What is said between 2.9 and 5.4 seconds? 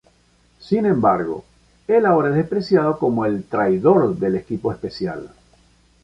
como el "Traidor del equipo especial".